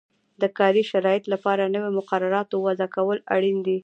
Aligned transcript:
د 0.41 0.43
کاري 0.57 0.83
شرایطو 0.91 1.27
لپاره 1.35 1.71
نویو 1.73 1.95
مقرراتو 1.99 2.55
وضعه 2.65 2.89
کول 2.95 3.17
اړین 3.35 3.57
دي. 3.67 3.77